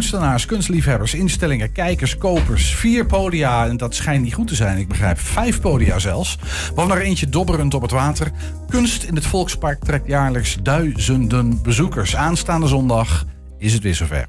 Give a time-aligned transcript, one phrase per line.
[0.00, 2.74] Kunstenaars, kunstliefhebbers, instellingen, kijkers, kopers.
[2.74, 5.18] Vier podia, en dat schijnt niet goed te zijn, ik begrijp.
[5.18, 6.38] Vijf podia zelfs.
[6.74, 8.30] Waarvan er eentje dobberend op het water.
[8.68, 12.16] Kunst in het Volkspark trekt jaarlijks duizenden bezoekers.
[12.16, 13.24] Aanstaande zondag
[13.58, 14.26] is het weer zover.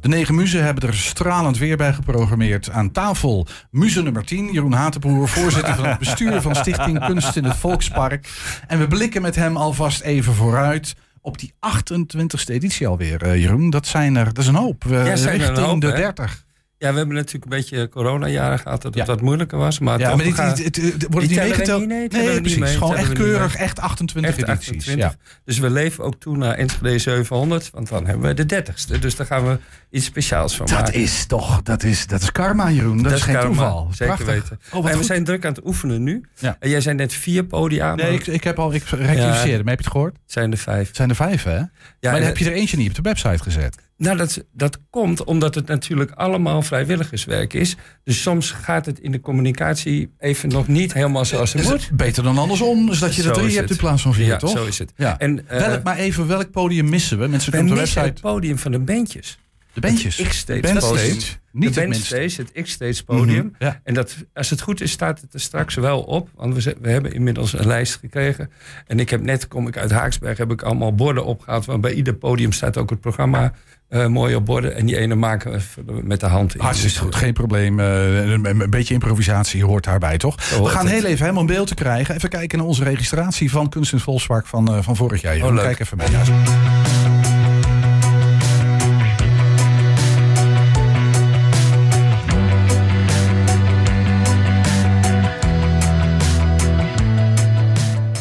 [0.00, 2.70] De negen muzen hebben er stralend weer bij geprogrammeerd.
[2.70, 7.44] Aan tafel muze nummer 10, Jeroen Hatenbroer, voorzitter van het bestuur van Stichting Kunst in
[7.44, 8.28] het Volkspark.
[8.66, 10.94] En we blikken met hem alvast even vooruit
[11.26, 13.70] op die 28e editie alweer, uh, Jeroen.
[13.70, 14.84] Dat, zijn er, dat is een hoop.
[14.84, 15.96] We Ja, zijn er een richting hoop, de hè?
[15.96, 16.44] 30.
[16.78, 19.12] Ja, we hebben natuurlijk een beetje coronajaren gehad dat het Ja.
[19.12, 19.78] wat moeilijker was.
[19.78, 21.86] Maar Ja, maar dit, gaan- dit- wordt het niet meegeteld?
[21.86, 22.58] nee, we niet precies.
[22.58, 24.68] mee, Gewoon echt keurig, echt 28 Echt edities.
[24.68, 25.04] 28.
[25.04, 25.14] Ja.
[25.44, 28.98] Dus we leven ook toe naar Enschede 700, want dan hebben we de 30ste.
[28.98, 29.58] Dus daar gaan we
[29.90, 30.94] iets speciaals van Dat maken.
[30.94, 33.02] is toch, dat is, dat is karma, Jeroen.
[33.02, 33.88] Dat, is geen karma, toeval.
[33.90, 34.26] Zeker Prachtig.
[34.48, 34.60] weten.
[34.72, 35.06] Oh, en we goed.
[35.06, 36.24] zijn druk aan het oefenen nu.
[36.38, 36.56] Ja.
[36.60, 39.64] En jij zei net vier podia, Nee, ik, ik heb al, ik rectificeerde.
[39.64, 40.16] Maar heb je het gehoord?
[40.36, 40.88] Zijn er vijf.
[40.92, 41.56] Zijn er vijf, hè?
[41.56, 41.66] Ja,
[42.00, 43.76] maar dan heb je er eentje niet op de website gezet.
[43.96, 47.76] Nou, dat, dat komt omdat het natuurlijk allemaal vrijwilligerswerk is.
[48.04, 51.86] Dus soms gaat het in de communicatie even nog niet helemaal zoals het Is moet.
[51.86, 52.86] het beter dan andersom?
[52.86, 54.50] Dus dat je er drie hebt in plaats van vier, Ja, toch?
[54.50, 54.92] zo is het.
[54.96, 55.18] Ja.
[55.18, 57.26] En, eh, welk, maar even, welk podium missen we?
[57.28, 58.28] Mensen kunnen op de missen het website...
[58.28, 59.38] podium van de bandjes.
[59.76, 60.16] De bandjes.
[60.16, 61.18] Het X-Stage podium.
[61.52, 63.44] Niet de bandstage, het X-Stage podium.
[63.44, 63.80] Mhm, ja.
[63.84, 66.28] En dat, als het goed is, staat het er straks wel op.
[66.34, 68.50] Want we, hebben inmiddels een lijst gekregen.
[68.86, 71.64] En ik heb net, kom ik uit Haaksberg, heb ik allemaal borden opgehaald.
[71.64, 73.52] Want bij ieder podium staat ook het programma
[73.88, 74.74] eh, mooi op borden.
[74.74, 76.60] En die ene maken we met de hand in.
[76.60, 77.80] Hartstikke Dus, goed, geen probleem.
[77.80, 80.50] Eh, een, een beetje improvisatie hoort daarbij, toch?
[80.50, 80.94] We gaan het.
[80.94, 82.14] heel even helemaal een beeld te krijgen.
[82.14, 85.52] Even kijken naar onze registratie van Kunst in het Volkspark van, eh, van vorig jaar.
[85.52, 85.62] Leuk.
[85.62, 86.10] Kijk even mee.
[86.10, 87.05] Ja.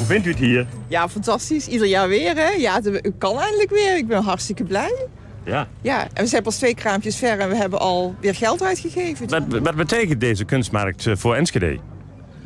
[0.06, 0.66] Hoe vindt u het hier?
[0.88, 1.68] Ja, fantastisch.
[1.68, 2.50] Ieder jaar weer, hè?
[2.50, 3.98] Ja, het het kan eindelijk weer.
[3.98, 4.94] Ik ben hartstikke blij.
[5.44, 5.68] Ja.
[5.82, 9.30] Ja, en we zijn pas twee kraampjes ver en we hebben al weer geld uitgegeven.
[9.30, 11.78] Wat, wat betekent deze kunstmarkt eh, voor Enschede?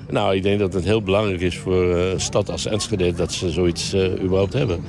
[0.09, 3.31] Nou, ik denk dat het heel belangrijk is voor eh, een stad als Enschede dat
[3.33, 4.83] ze zoiets eh, überhaupt hebben.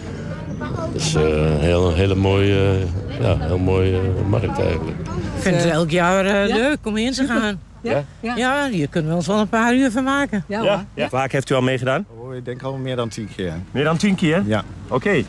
[0.59, 2.77] Dat is eh, een heel, hele mooie,
[3.11, 4.99] eh, ja, heel mooie eh, markt eigenlijk.
[5.37, 7.61] Ik vind het elk jaar eh, leuk om in te gaan.
[7.83, 8.05] Ja?
[8.37, 10.45] Ja, hier kunnen we ons wel een paar uur van maken.
[10.49, 11.09] Ja, ja.
[11.09, 12.07] Vaak heeft u al meegedaan?
[12.19, 13.55] Oh, ik denk al meer dan tien keer.
[13.71, 14.43] Meer dan tien keer?
[14.47, 14.65] Ja.
[14.89, 15.25] Oké.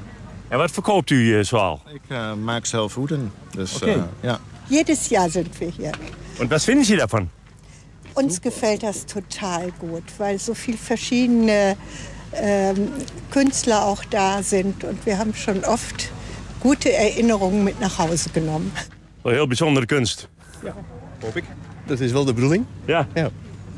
[0.47, 1.81] En wat verkoopt u eh, zoal?
[1.93, 3.31] Ik eh, maak zelf hoeden.
[3.51, 3.85] Dus Oké.
[3.91, 4.39] eh, ja.
[4.67, 5.95] Jedes Jahr sind wir hier.
[6.39, 7.29] En wat vinden Sie daarvan?
[8.13, 11.75] Uns gefällt das total gut, weil so viele verschiedene
[12.33, 12.91] ähm,
[13.29, 14.83] Künstler auch da sind.
[14.83, 16.11] Und wir haben schon oft
[16.59, 18.71] gute Erinnerungen mit nach Hause genommen.
[19.21, 20.27] Wel heel bijzondere kunst.
[21.21, 21.43] Hoop ik.
[21.91, 22.65] Dat is wel de bedoeling.
[22.85, 23.07] Ja.
[23.13, 23.29] Ja.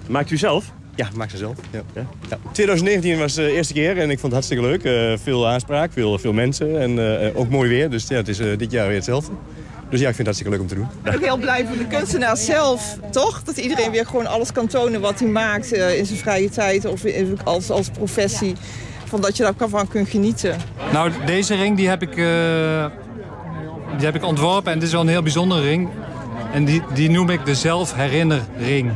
[0.07, 0.71] Maakt u zelf?
[0.95, 1.55] Ja, maak ze zelf.
[1.71, 1.81] Ja.
[2.29, 2.37] Ja.
[2.51, 4.83] 2019 was de eerste keer en ik vond het hartstikke leuk.
[4.83, 7.89] Eh, veel aanspraak, veel, veel mensen en eh, ook mooi weer.
[7.89, 9.31] Dus ja, het is eh, dit jaar weer hetzelfde.
[9.89, 10.83] Dus ja, ik vind het hartstikke leuk om te doen.
[10.83, 13.43] Ik ben ook heel blij voor de kunstenaar zelf, toch?
[13.43, 16.85] Dat iedereen weer gewoon alles kan tonen wat hij maakt eh, in zijn vrije tijd
[16.85, 18.55] of in- als, als professie.
[19.05, 20.55] Van dat je daarvan kunt genieten.
[20.91, 22.85] Nou, deze ring die heb, ik, eh,
[23.97, 25.89] die heb ik ontworpen en dit is wel een heel bijzondere ring.
[26.53, 28.91] En die, die noem ik de zelfherinnerring.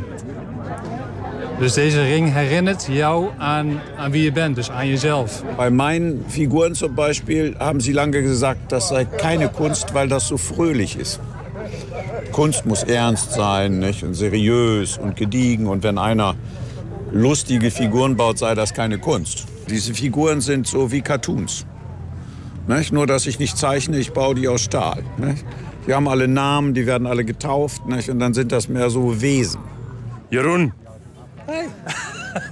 [1.59, 5.43] Dus deze ring herinnert jou aan, aan wie je bent, dus aan jezelf.
[5.55, 10.27] Bei meinen Figuren zum Beispiel haben sie lange gesagt, das sei keine Kunst, weil das
[10.27, 11.19] so fröhlich ist.
[12.31, 14.03] Kunst muss ernst sein nicht?
[14.03, 15.67] und seriös und gediegen.
[15.67, 16.35] Und wenn einer
[17.11, 19.45] lustige Figuren baut, sei das keine Kunst.
[19.67, 21.65] Diese Figuren sind so wie Cartoons.
[22.67, 22.93] Nicht?
[22.93, 25.03] Nur, dass ich nicht zeichne, ich baue die aus Stahl.
[25.17, 25.43] Nicht?
[25.87, 27.85] Die haben alle Namen, die werden alle getauft.
[27.85, 28.09] Nicht?
[28.09, 29.61] Und dann sind das mehr so Wesen.
[30.29, 30.73] Jeroen.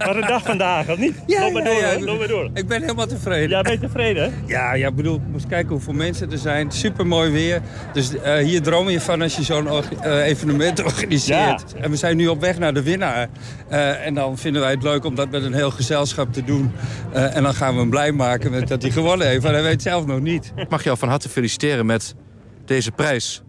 [0.06, 1.16] Wat een dag vandaag, of niet?
[1.28, 1.96] Ja, loop maar ja, door, ja.
[1.96, 2.06] hoor.
[2.06, 2.50] loop maar door.
[2.54, 3.50] Ik ben helemaal tevreden.
[3.50, 4.34] Ja, ben je tevreden?
[4.46, 6.72] Ja, ja, ik bedoel, ik moest kijken hoeveel mensen er zijn.
[6.72, 7.62] Super mooi weer.
[7.94, 11.76] Dus eh, hier droom je van als je zo'n eh, evenement organiseert.
[11.82, 13.30] En we zijn nu op weg naar de winnaar.
[13.70, 16.72] Eh, en dan vinden wij het leuk om dat met een heel gezelschap te doen.
[17.14, 19.44] Eh, en dan gaan we hem blij maken met dat hij gewonnen heeft.
[19.44, 20.52] Maar hij weet het zelf nog niet.
[20.56, 22.16] Ik mag jou van harte feliciteren met
[22.66, 23.42] deze prijs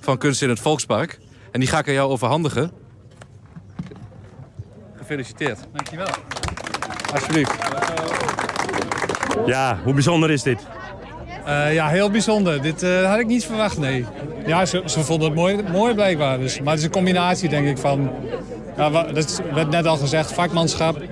[0.00, 1.18] van Kunst in het Volkspark.
[1.50, 2.70] En die ga ik aan jou overhandigen.
[4.96, 5.58] Gefeliciteerd.
[5.72, 6.06] Dankjewel.
[7.12, 7.52] Alsjeblieft.
[9.46, 10.66] Ja, hoe bijzonder is dit?
[11.44, 12.62] Eh, ja, heel bijzonder.
[12.62, 14.04] Dit eh, had ik niet verwacht, nee.
[14.46, 16.38] Ja, ze, ze vonden het mooi, mooi blijkbaar.
[16.38, 16.58] Dus.
[16.60, 18.10] Maar het is een combinatie, denk ik, van...
[18.76, 21.02] Ja, wa- dat werd net al gezegd, vakmanschap.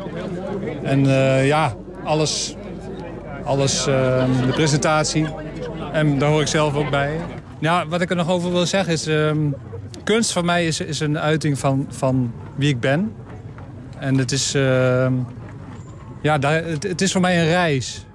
[0.82, 1.75] En eh, ja,
[2.05, 2.55] alles...
[3.44, 5.26] Alles, eh, de presentatie.
[5.92, 7.20] En daar hoor ik zelf ook bij.
[7.58, 9.06] Ja, wat ik er nog over wil zeggen is...
[9.06, 9.50] ehm,
[10.04, 13.12] kunst voor mij is, is een uiting van, van wie ik ben.
[13.98, 14.54] En het is...
[14.54, 15.12] ehm,
[16.22, 18.06] ja, daar, het, het is voor mij een reis.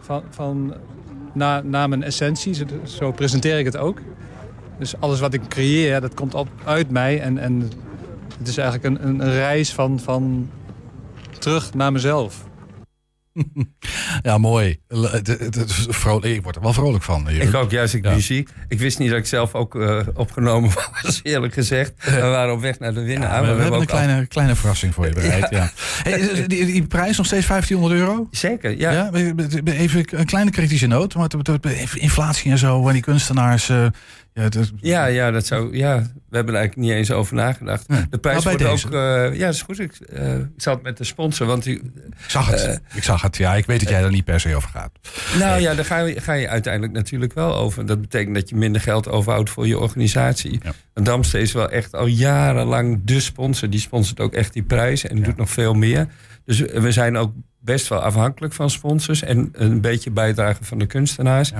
[0.00, 0.74] Van, van
[1.32, 4.00] naar, naar mijn essentie, zo, presenteer ik het ook.
[4.78, 7.20] Dus alles wat ik creëer, dat komt op, uit mij.
[7.20, 7.70] En, en
[8.38, 10.50] het is eigenlijk een, een reis van, van
[11.38, 12.44] terug naar mezelf.
[14.22, 14.78] Ja, mooi.
[15.88, 16.24] Vrolijk.
[16.34, 17.28] Ik word er wel vrolijk van.
[17.30, 18.12] Ik ook, juist ik Ja.
[18.14, 18.48] muziek.
[18.68, 20.70] Ik wist niet dat ik zelf ook eh, opgenomen
[21.02, 21.92] was, eerlijk gezegd.
[22.04, 23.30] We waren op weg naar de winnaar.
[23.34, 25.46] Ja, we, we hebben een al- kleine, kleine verrassing voor je bereid.
[25.58, 25.70] Ja.
[26.02, 28.28] Hey, die, die prijs nog steeds 1500 euro?
[28.30, 29.10] Zeker, ja.
[29.64, 31.14] Even een kleine kritische noot.
[31.64, 33.68] Even inflatie en zo, en die kunstenaars.
[33.68, 33.86] eh,
[34.42, 35.96] ja, dat- Ja, ja, dat zou, ja,
[36.28, 37.88] we hebben er eigenlijk niet eens over nagedacht.
[37.88, 38.06] Nee.
[38.10, 38.86] De prijs Nou, wordt deze.
[38.86, 38.92] ook...
[38.92, 39.78] eh, ja, dat is goed.
[39.78, 41.82] Ik, eh, ik het met de sponsor, want ik
[42.26, 42.64] zag het.
[42.64, 43.36] eh, ik zag het.
[43.36, 44.90] Ja, ik weet dat jij er niet per se over gaat.
[45.38, 47.86] Nou ja, daar ga je, ga je uiteindelijk natuurlijk wel over.
[47.86, 50.60] Dat betekent dat je minder geld overhoudt voor je organisatie.
[50.94, 53.70] En Damstee is wel echt al jarenlang de sponsor.
[53.70, 56.06] Die sponsort ook echt die prijs en doet nog veel meer.
[56.44, 59.22] Dus we zijn ook best wel afhankelijk van sponsors.
[59.22, 61.52] En een beetje bijdrage van de kunstenaars.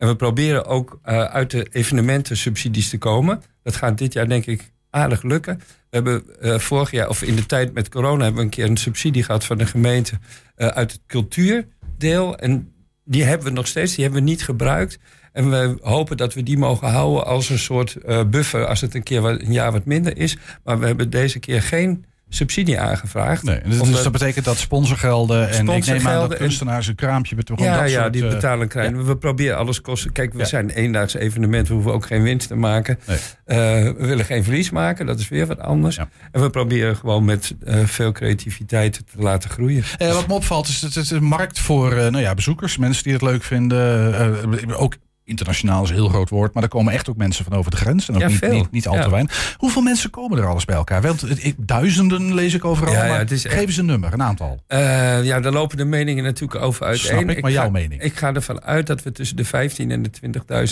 [0.00, 3.42] En we proberen ook eh, uit de evenementen subsidies te komen.
[3.62, 5.56] Dat gaat dit jaar denk ik aardig lukken.
[5.58, 8.64] We hebben eh, vorig jaar, of in de tijd met corona, hebben we een keer
[8.64, 10.18] een subsidie gehad van de gemeente
[10.54, 12.36] eh, uit het cultuurdeel.
[12.36, 12.72] En
[13.04, 14.98] die hebben we nog steeds, die hebben we niet gebruikt.
[15.32, 17.96] En we hopen dat we die mogen houden als een soort
[18.30, 20.36] buffer als het een keer wat, een jaar wat minder is.
[20.64, 23.42] Maar we hebben deze keer geen subsidie aangevraagd.
[23.42, 25.48] Nee, dus, Omdat- dat betekent dat sponsorgelden.
[25.50, 27.64] En ik neem aan dat kunstenaars een kraampje betogen.
[27.64, 29.06] ja, dat ja, soort, die eh, betalen krijgen.
[29.06, 30.12] We proberen alles kosten.
[30.12, 30.44] Kijk, we Ja.
[30.44, 31.68] zijn een eendaagse evenement.
[31.68, 32.98] We hoeven ook geen winst te maken.
[33.44, 35.06] Eh, we willen geen verlies maken.
[35.06, 35.96] Dat is weer wat anders.
[36.32, 39.84] En we proberen gewoon met eh, veel creativiteit te laten groeien.
[39.98, 43.12] Eh, wat me opvalt is dat het een markt voor nou ja, bezoekers, mensen die
[43.12, 44.76] het leuk vinden.
[44.76, 44.94] ook
[45.30, 47.76] internationaal is een heel groot woord, maar er komen echt ook mensen van over de
[47.76, 48.08] grens.
[48.08, 49.54] En ook Ja, niet, niet, niet al te weinig.
[49.58, 51.02] Hoeveel mensen komen er alles bij elkaar?
[51.02, 51.24] Want
[51.56, 52.92] duizenden lees ik overal.
[52.92, 54.62] Ja, maar echt- Geef eens een nummer, een aantal.
[54.66, 57.06] Eh, ja, daar lopen de meningen natuurlijk over uiteen.
[57.06, 58.02] Snap ik, maar ga, jouw mening?
[58.02, 60.10] Ik ga ervan uit dat we tussen de 15 en de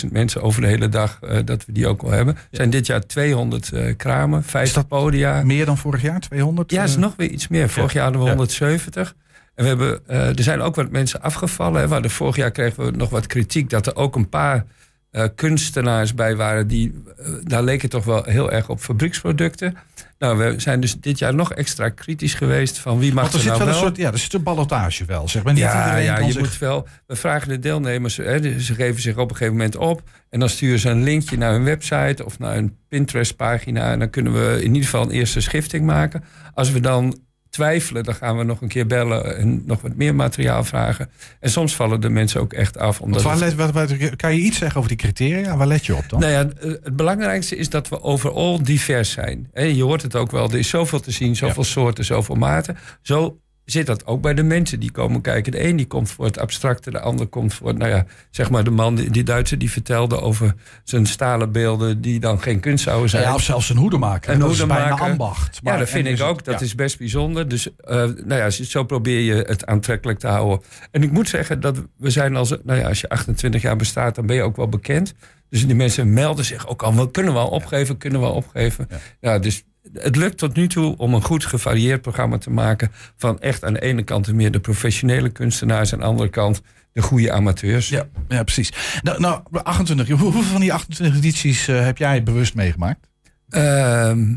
[0.05, 1.17] 20.000 mensen over de hele dag...
[1.21, 2.35] eh, dat we die ook wel hebben.
[2.35, 5.43] Er zijn dit jaar 200 eh, kramen, 50 podia.
[5.43, 6.71] Meer dan vorig jaar, 200?
[6.71, 7.69] Ja, is nog weer iets meer.
[7.69, 8.33] Vorig jaar hadden we Ja.
[8.35, 9.15] 170.
[9.59, 11.81] En we hebben, eh, er zijn ook wat mensen afgevallen.
[11.81, 11.87] Hè.
[11.87, 13.69] We hadden vorig jaar kregen we nog wat kritiek...
[13.69, 14.65] dat er ook een paar
[15.11, 16.67] eh, kunstenaars bij waren...
[16.67, 19.77] die eh, daar leek het toch wel heel erg op fabrieksproducten.
[20.19, 22.77] Nou, we zijn dus dit jaar nog extra kritisch geweest...
[22.77, 25.05] van wie mag er er zit nou wel een soort, ja, er zit een ballotage
[25.05, 25.27] wel.
[25.27, 26.87] Zeg maar niet ja, ja je zich- moet wel.
[27.07, 30.01] We vragen de deelnemers, hè, de- ze geven zich op een gegeven moment op.
[30.29, 33.91] En dan sturen ze een linkje naar hun website of naar een Pinterest-pagina.
[33.91, 36.23] En dan kunnen we in ieder geval een eerste schifting maken.
[36.53, 37.19] Als we dan
[37.49, 41.09] twijfelen, dan gaan we nog een keer bellen en nog wat meer materiaal vragen.
[41.39, 43.01] En soms vallen de mensen ook echt af.
[43.01, 45.57] Omdat waar let, kan je iets zeggen over die criteria?
[45.57, 46.19] Waar let je op dan?
[46.19, 49.49] nou ja, eh, het belangrijkste is dat we overal divers zijn.
[49.53, 52.77] Je hoort het ook wel, er is zoveel te zien, zoveel soorten, zoveel maten.
[53.01, 53.39] Zo
[53.71, 55.51] zit dat ook bij de mensen die komen kijken.
[55.51, 57.77] De een die komt voor het abstracte, de ander komt voor...
[57.77, 62.01] Nou ja, zeg maar de man, die, Duitser, die vertelde over zijn stalen beelden...
[62.01, 63.23] die dan geen kunst zouden zijn.
[63.23, 64.33] Ja, of zelfs een hoedemaker.
[64.33, 65.05] Een hoedemaker.
[65.05, 65.63] ambacht.
[65.63, 66.43] Maar- ja, dat vind ik het- ook.
[66.43, 67.47] Dat is best bijzonder.
[67.47, 67.95] Dus eh,
[68.25, 70.61] nou ja, zo probeer je het aantrekkelijk te houden.
[70.91, 72.49] En ik moet zeggen dat we zijn als...
[72.63, 75.13] Nou ja, als je 28 jaar bestaat, dan ben je ook wel bekend.
[75.49, 76.95] Dus die mensen melden zich ook al.
[76.95, 77.97] "Wel, Kunnen we al opgeven?
[77.97, 78.87] Kunnen we al opgeven?
[79.19, 79.39] Ja.
[79.39, 79.63] dus
[79.93, 82.91] het lukt tot nu toe om een goed gevarieerd programma te maken...
[83.17, 85.91] van echt aan de ene kant meer de professionele kunstenaars...
[85.91, 86.61] en aan de andere kant
[86.93, 87.89] de goede amateurs.
[87.89, 88.71] Ja, ja precies.
[89.01, 93.07] Nou, nou 28, hoe- hoeveel van die 28 edities eh, heb jij bewust meegemaakt?
[93.49, 94.33] Ehm,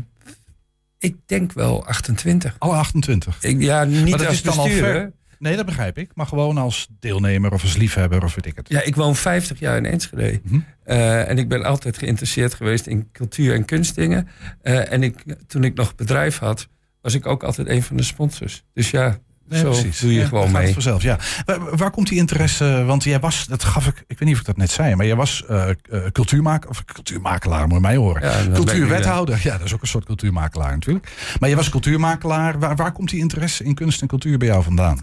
[0.99, 2.55] ik denk wel 28.
[2.57, 3.43] Alle 28?
[3.43, 5.13] Ik, ja, niet als is dan al bestuurder.
[5.43, 6.11] Nee, dat begrijp ik.
[6.13, 8.69] Maar gewoon als deelnemer of als liefhebber of weet ik het.
[8.69, 10.39] Ja, ik woon 50 jaar in Enschede.
[10.43, 10.59] Mhm.
[10.83, 14.27] Eh, en ik ben altijd geïnteresseerd geweest in cultuur en kunstdingen.
[14.61, 16.67] Eh, en ik, toen ik nog bedrijf had,
[17.01, 18.63] was ik ook altijd een van de sponsors.
[18.73, 19.99] Dus ja, Nee, zo precies.
[19.99, 20.73] doe je Ja, gewoon mee.
[20.73, 21.19] vanzelf, ja.
[21.45, 22.83] Waar, waar komt die interesse?
[22.85, 25.05] Want jij was, dat gaf ik, ik weet niet of ik dat net zei, maar
[25.05, 25.69] jij was eh
[26.11, 28.21] cultuurmaker, of cultuurmakelaar, moet je mij horen.
[28.21, 31.11] Ja, ik Cultuurwethouder, ja, dat is ook een soort cultuurmakelaar natuurlijk.
[31.39, 32.59] Maar je was cultuurmakelaar.
[32.59, 35.01] Waar, waar komt die interesse in kunst en cultuur bij jou vandaan?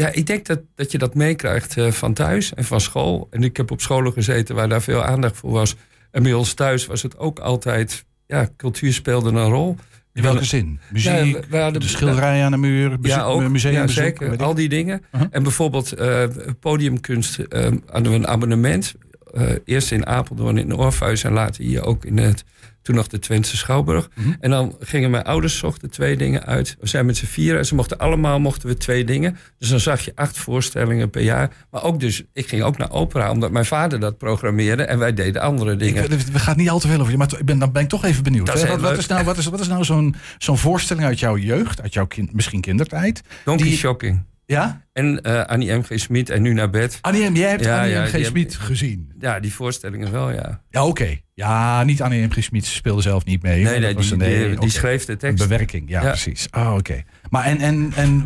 [0.00, 3.26] Ja, ik denk dat, dat je dat meekrijgt eh, van thuis en van school.
[3.30, 5.76] En ik heb op scholen gezeten waar daar veel aandacht voor was.
[6.10, 8.04] En bij ons thuis was het ook altijd...
[8.26, 9.76] Ja, cultuur speelde een rol.
[10.12, 10.80] In welke zin?
[10.92, 14.16] Muziek, we- we hadden- de schilderijen aan de muur, bezoek, ja, ook, museumbezoek, ja, weet
[14.18, 14.32] zeker.
[14.32, 14.40] ik.
[14.40, 15.02] Al die dingen.
[15.12, 15.28] Uh-huh.
[15.30, 16.24] En bijvoorbeeld eh,
[16.60, 18.94] podiumkunst eh, hadden we een abonnement.
[19.34, 22.44] Eh, eerst in Apeldoorn in de Orpheus en later hier ook in het,
[22.82, 24.08] toen nog de Twentse Schouwburg.
[24.14, 24.32] Mhm.
[24.40, 26.76] En dan gingen mijn ouders zochten twee dingen uit.
[26.80, 29.36] We zijn met z'n vieren en ze mochten allemaal mochten we twee dingen.
[29.58, 31.50] Dus dan zag je acht voorstellingen per jaar.
[31.70, 35.14] Maar ook dus, ik ging ook naar opera omdat mijn vader dat programmeerde en wij
[35.14, 36.10] deden andere dingen.
[36.12, 37.88] Ik, we gaan niet al te veel over je, maar ik ben, dan ben ik
[37.88, 38.54] toch even benieuwd.
[38.54, 41.36] Is Wat, wat is nou, wat is, wat is nou zo'n zo'n voorstelling uit jouw
[41.36, 43.22] jeugd, uit jouw kind, misschien kindertijd?
[43.44, 44.22] Donkey die- Shocking.
[44.50, 44.84] Ja?
[44.92, 45.82] En eh, Annie M.
[45.82, 45.88] G.
[45.94, 46.98] Smit en Nu naar bed.
[47.00, 48.04] Annie M., jij hebt Annie M.
[48.06, 48.24] G.
[48.26, 49.12] Smit gezien.
[49.18, 50.62] Ja, die voorstellingen wel, ja.
[50.70, 51.18] Ja, oké.
[51.34, 52.30] Ja, niet Annie M.
[52.30, 52.42] G.
[52.42, 53.64] Smit speelde zelf niet mee.
[53.64, 55.42] Nee, nee, die, een- die, schreef de tekst.
[55.42, 56.08] Een bewerking, ja, Ja.
[56.08, 56.48] precies.
[56.50, 57.02] Oh, oké.
[57.30, 58.24] Maar en, en, en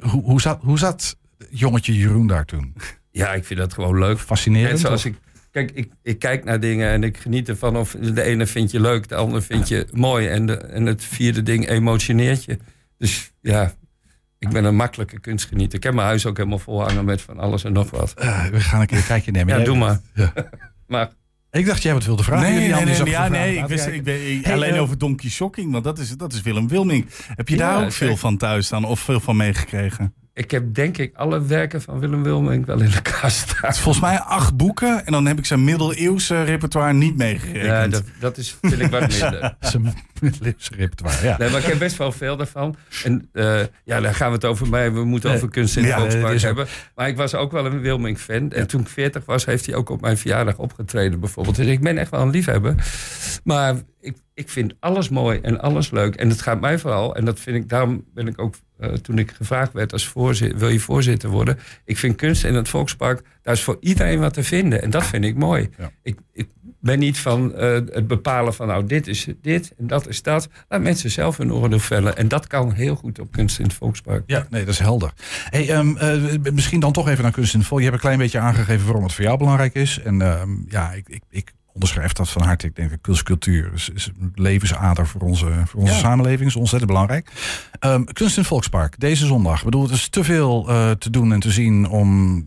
[0.00, 1.16] hoe, hoe, zat, hoe zat
[1.50, 2.74] jongetje Jeroen daar toen?
[3.10, 4.18] Ja, ik vind dat gewoon leuk.
[4.18, 5.14] Fascinerend, Net zoals ik,
[5.50, 7.76] kijk, ik, ik kijk naar dingen en ik geniet ervan.
[7.76, 10.26] Of de ene vind je leuk, de andere vind je mooi.
[10.28, 12.58] En, de, en het vierde ding emotioneert je.
[12.98, 13.72] Dus ja,
[14.42, 15.74] ik ben een makkelijke kunstgenieter.
[15.78, 18.14] Ik heb mijn huis ook helemaal vol hangen met van alles en nog wat.
[18.14, 19.58] Eh, we gaan een keer een kijkje nemen.
[19.58, 20.00] Ja, doe maar.
[20.14, 20.32] Ja.
[20.86, 21.10] maar
[21.50, 22.50] Ik dacht jij wat wilde vragen.
[22.50, 24.80] Nee, nee, nee, dus ja, nee ik Laten wist, ik ben, ik- Hey, alleen eh,
[24.82, 27.06] over Donkey Shocking, want dat is, dat is Willem Wilming.
[27.26, 30.14] Heb je Ja, daar ook veel van thuis staan of veel van meegekregen?
[30.34, 33.56] Ik heb denk ik alle werken van Willem Wilming wel in de kast staan.
[33.60, 37.64] Het is volgens mij acht boeken en dan heb ik zijn middeleeuwse repertoire niet meegerekend.
[37.66, 39.56] Ja, dat, dat is, vind ik wat minder.
[39.60, 41.36] Zijn middeleeuwse repertoire, ja.
[41.38, 42.76] Nee, maar ik heb best wel veel daarvan.
[43.04, 44.92] En eh, ja, daar gaan we het over mij.
[44.92, 45.38] We moeten Nee.
[45.38, 46.66] over kunst in Ja, Volkspark ook- hebben.
[46.94, 48.50] Maar ik was ook wel een Wilming-fan.
[48.52, 51.56] En toen ik 40 was, heeft hij ook op mijn verjaardag opgetreden bijvoorbeeld.
[51.56, 52.74] Dus ik ben echt wel een liefhebber.
[53.44, 56.14] Maar ik, ik vind alles mooi en alles leuk.
[56.14, 59.18] En het gaat mij vooral, en dat vind ik, daarom ben ik ook, eh, toen
[59.18, 61.58] ik gevraagd werd als voorzitter, wil je voorzitter worden?
[61.84, 64.82] Ik vind kunst in het Volkspark, daar is voor iedereen wat te vinden.
[64.82, 65.70] En dat vind ik mooi.
[66.02, 66.48] Ik, ik
[66.80, 70.48] ben niet van eh, het bepalen van, nou, dit is dit en dat is dat.
[70.68, 72.16] Laat mensen zelf hun oordeel vellen.
[72.16, 74.22] En dat kan heel goed op kunst in het Volkspark.
[74.26, 75.12] Ja, nee, dat is helder.
[75.50, 77.78] Hey, ehm, eh, misschien dan toch even naar kunst in het vol.
[77.78, 80.00] Je hebt een klein beetje aangegeven waarom het voor jou belangrijk is.
[80.04, 82.66] En ehm, ja, ik, ik, ik onderschrijf dat van harte.
[82.66, 85.98] Ik denk kunstcultuur is, is een levensader voor onze, voor onze Ja.
[85.98, 86.48] samenleving.
[86.48, 87.30] is ontzettend belangrijk.
[87.78, 89.58] Ehm, kunst in het Volkspark, deze zondag.
[89.58, 92.44] Ik bedoel, het is te veel eh, te doen en te zien om...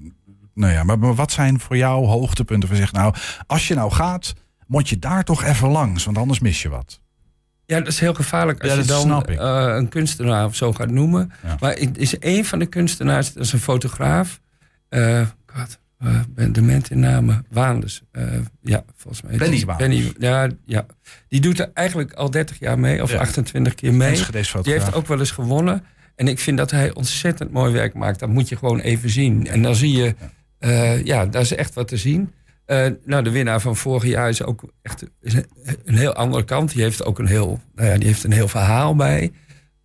[0.54, 2.70] Nou ja, maar, maar wat zijn voor jou hoogtepunten?
[2.70, 3.14] Van zeg, nou,
[3.48, 4.34] als je nou gaat,
[4.68, 6.06] moet je daar toch even langs.
[6.06, 7.00] Want anders mis je wat.
[7.66, 10.90] Ja, dat is heel gevaarlijk als Ja, je dan eh, een kunstenaar of zo gaat
[10.92, 11.32] noemen.
[11.60, 14.40] Maar het is een van de kunstenaars, dat is een fotograaf.
[15.46, 17.46] God, eh, ben dement in namen.
[17.50, 18.02] Waanders.
[18.12, 18.24] Eh,
[18.62, 19.38] ja, volgens mij.
[19.38, 19.90] Benny Waanders.
[19.90, 20.86] Benny, ja, ja,
[21.28, 23.20] die doet er eigenlijk al 30 jaar mee, of Ja.
[23.20, 24.20] 28 keer mee.
[24.64, 25.84] Die heeft ook wel eens gewonnen.
[26.16, 28.20] En ik vind dat hij ontzettend mooi werk maakt.
[28.20, 29.48] Dat moet je gewoon even zien.
[29.48, 30.16] En dan zie je,
[30.60, 32.32] eh, ja, daar is echt wat te zien.
[32.66, 35.46] Eh, nou, de winnaar van vorig jaar is ook echt is een,
[35.86, 36.72] een heel andere kant.
[36.74, 39.32] Die heeft ook een heel, nou ja, die heeft een heel verhaal bij.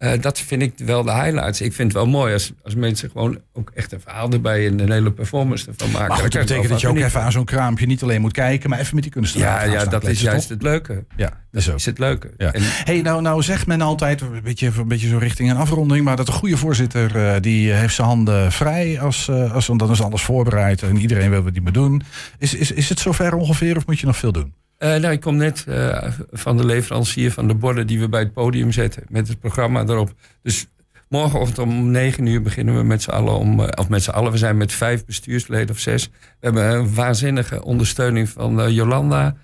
[0.01, 1.61] Eh, dat vind ik wel de highlights.
[1.61, 4.79] Ik vind het wel mooi als, als mensen gewoon ook echt een verhaal erbij en
[4.81, 6.09] een hele performance ervan maken.
[6.09, 8.71] Maar goed, dat betekent dat je ook even aan zo'n kraampje niet alleen moet kijken,
[8.71, 10.57] maar even met die kunstenaar Ja, ja dat is juist toch?
[10.57, 11.05] het leuke.
[11.17, 11.77] Ja, dat is ook.
[11.77, 12.31] is het leuke.
[12.37, 12.53] Ja.
[12.53, 16.05] En- Hey, nou, nou zegt men altijd, een beetje, een beetje zo richting een afronding,
[16.05, 19.81] maar dat een goede voorzitter eh, die heeft zijn handen vrij als, eh, als want
[19.81, 22.03] dan is alles voorbereid en iedereen wil wat die moet doen.
[22.39, 24.53] Is, is, is het zover ongeveer of moet je nog veel doen?
[24.81, 28.21] Eh, nou, ik kom net eh, van de leverancier van de borden die we bij
[28.21, 29.03] het podium zetten.
[29.09, 30.15] Met het programma erop.
[30.43, 30.67] Dus
[31.09, 33.39] morgenochtend om negen uur beginnen we met z'n allen.
[33.39, 36.07] Om, eh, of met z'n allen, we zijn met vijf bestuursleden of zes.
[36.07, 36.11] We
[36.41, 39.37] hebben een waanzinnige ondersteuning van Jolanda.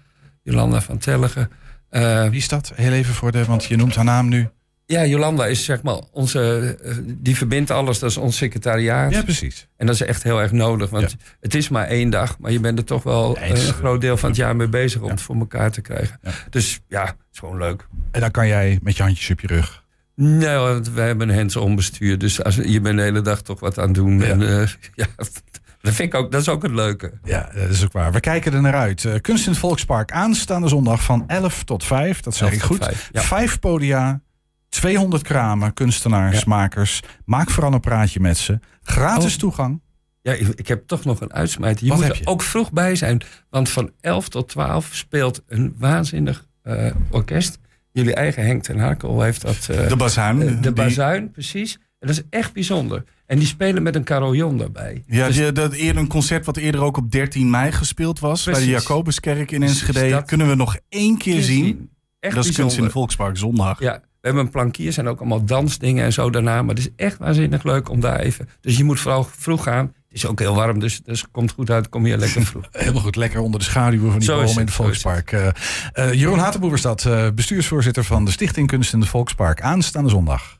[0.42, 1.50] Jolanda van Telligen.
[1.88, 2.72] Eh, Wie is dat?
[2.74, 4.48] Heel even voor de, want je noemt haar naam nu.
[4.86, 6.76] Ja, Jolanda is zeg maar onze.
[6.84, 9.12] eh, die verbindt alles, dat is ons secretariaat.
[9.12, 9.68] Ja, precies.
[9.76, 12.60] En dat is echt heel erg nodig, want het is maar één dag, maar je
[12.60, 15.20] bent er toch wel is- een groot deel van het jaar mee bezig om het
[15.22, 16.20] voor elkaar te krijgen.
[16.50, 17.86] Dus ja, het is gewoon leuk.
[18.10, 19.84] En dan kan jij met je handjes op je rug.
[20.14, 23.60] Nee, want wij hebben een hands-on bestuur, dus als, je bent de hele dag toch
[23.60, 24.22] wat aan het doen.
[24.22, 27.12] En, eh, ja, dat vind ik ook, dat is ook het leuke.
[27.24, 28.12] Ja, dat is ook waar.
[28.12, 29.04] We kijken er naar uit.
[29.04, 32.20] Eh, Kunst in het Volkspark aanstaande zondag van 11 tot 5.
[32.20, 32.84] Dat zeg 11 ik goed.
[32.84, 33.20] 5, ja.
[33.22, 34.20] Vijf podia,
[34.80, 37.00] 200 kramen, kunstenaars, makers.
[37.24, 38.58] Maak vooral een praatje met ze.
[38.82, 39.38] Gratis Oh.
[39.38, 39.80] toegang.
[40.22, 41.84] Ja, ik, ik heb toch nog een uitsmijter.
[41.84, 42.26] Je Wat moet er je?
[42.26, 47.58] ook vroeg bij zijn, want van 11 tot 12 speelt een waanzinnig eh, orkest.
[47.92, 49.68] Jullie eigen Henk ten Hakel heeft dat...
[49.70, 51.74] eh, De bazuin, eh, de die- bazuin, precies.
[51.98, 53.04] En dat is echt bijzonder.
[53.26, 55.04] En die spelen met een carillon daarbij.
[55.06, 58.44] Ja, Dus- die, dat eerder een concert wat eerder ook op 13 mei gespeeld was.
[58.44, 58.66] Bij de.
[58.66, 60.10] Jacobuskerk in Precies, Enschede.
[60.10, 61.64] dat- Kunnen we nog één keer Keer zien.
[61.64, 61.90] zien.
[62.20, 63.80] Echt dat is kunst in het Volkspark zondag.
[63.80, 66.62] Ja, hebben een plankier, zijn ook allemaal dansdingen en zo daarna.
[66.62, 68.48] Maar het is echt waanzinnig leuk om daar even...
[68.60, 69.92] Dus je moet vooral vroeg gaan.
[70.08, 71.88] Het is ook heel warm, dus, dus het komt goed uit.
[71.88, 72.68] Kom hier lekker vroeg.
[72.72, 75.32] Helemaal goed, lekker onder de schaduwen van die is bomen in het, is Volkspark.
[75.32, 75.48] Eh,
[75.92, 79.60] eh, Jeroen Hatenboer was dat, eh, bestuursvoorzitter van de Stichting Kunst in het Volkspark.
[79.60, 80.58] Aanstaande zondag.